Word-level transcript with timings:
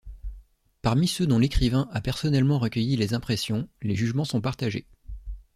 Parmi 0.81 1.07
ceux 1.07 1.27
dont 1.27 1.37
l'écrivain 1.37 1.87
a 1.91 2.01
personnellement 2.01 2.57
recueilli 2.57 2.95
les 2.95 3.13
impressions, 3.13 3.69
les 3.83 3.93
jugements 3.95 4.25
sont 4.25 4.41
partagés. 4.41 4.87